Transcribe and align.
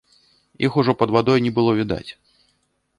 Іх 0.69 0.79
ужо 0.83 0.91
пад 1.03 1.13
вадой 1.17 1.45
не 1.47 1.51
было 1.59 1.77
відаць. 1.85 2.05